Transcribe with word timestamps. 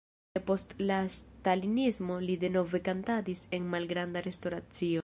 Depost 0.37 0.71
la 0.91 0.97
stalinismo 1.17 2.17
li 2.27 2.39
denove 2.45 2.83
kantadis 2.91 3.47
en 3.59 3.73
malgranda 3.77 4.27
restoracio. 4.31 4.99